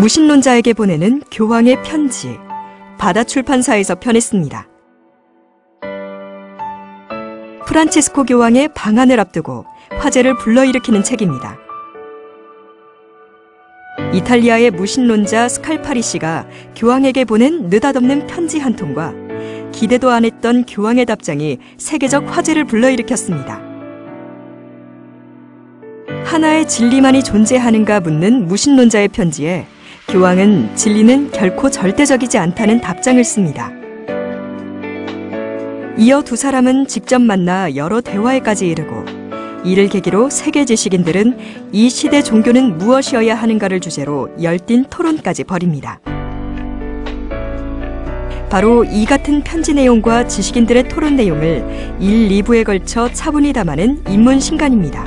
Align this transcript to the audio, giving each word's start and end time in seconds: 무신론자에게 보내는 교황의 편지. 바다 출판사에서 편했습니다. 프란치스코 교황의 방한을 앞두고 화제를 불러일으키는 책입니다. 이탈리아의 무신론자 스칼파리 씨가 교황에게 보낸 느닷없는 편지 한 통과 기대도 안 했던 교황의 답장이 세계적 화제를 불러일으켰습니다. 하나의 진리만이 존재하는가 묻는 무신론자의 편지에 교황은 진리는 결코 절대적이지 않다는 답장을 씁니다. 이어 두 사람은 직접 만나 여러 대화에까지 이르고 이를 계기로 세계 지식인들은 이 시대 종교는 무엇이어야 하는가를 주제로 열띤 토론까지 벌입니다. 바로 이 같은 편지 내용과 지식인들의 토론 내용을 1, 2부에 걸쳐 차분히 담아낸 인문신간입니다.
무신론자에게 0.00 0.72
보내는 0.72 1.20
교황의 1.30 1.82
편지. 1.82 2.38
바다 2.96 3.22
출판사에서 3.22 3.96
편했습니다. 3.96 4.66
프란치스코 7.66 8.24
교황의 8.24 8.70
방한을 8.74 9.20
앞두고 9.20 9.66
화제를 9.98 10.38
불러일으키는 10.38 11.02
책입니다. 11.02 11.58
이탈리아의 14.14 14.70
무신론자 14.70 15.48
스칼파리 15.50 16.00
씨가 16.00 16.46
교황에게 16.74 17.26
보낸 17.26 17.68
느닷없는 17.68 18.26
편지 18.26 18.58
한 18.58 18.76
통과 18.76 19.12
기대도 19.70 20.08
안 20.08 20.24
했던 20.24 20.64
교황의 20.64 21.04
답장이 21.04 21.58
세계적 21.76 22.34
화제를 22.34 22.64
불러일으켰습니다. 22.64 23.60
하나의 26.24 26.66
진리만이 26.66 27.22
존재하는가 27.22 28.00
묻는 28.00 28.46
무신론자의 28.46 29.08
편지에 29.08 29.66
교황은 30.10 30.74
진리는 30.74 31.30
결코 31.30 31.70
절대적이지 31.70 32.36
않다는 32.36 32.80
답장을 32.80 33.22
씁니다. 33.22 33.70
이어 35.96 36.22
두 36.22 36.34
사람은 36.34 36.88
직접 36.88 37.20
만나 37.20 37.76
여러 37.76 38.00
대화에까지 38.00 38.66
이르고 38.66 39.04
이를 39.64 39.88
계기로 39.88 40.28
세계 40.28 40.64
지식인들은 40.64 41.38
이 41.70 41.88
시대 41.88 42.24
종교는 42.24 42.78
무엇이어야 42.78 43.36
하는가를 43.36 43.78
주제로 43.78 44.28
열띤 44.42 44.86
토론까지 44.90 45.44
벌입니다. 45.44 46.00
바로 48.50 48.82
이 48.82 49.04
같은 49.04 49.44
편지 49.44 49.74
내용과 49.74 50.26
지식인들의 50.26 50.88
토론 50.88 51.14
내용을 51.14 51.96
1, 52.00 52.28
2부에 52.30 52.64
걸쳐 52.64 53.12
차분히 53.12 53.52
담아낸 53.52 54.02
인문신간입니다. 54.08 55.04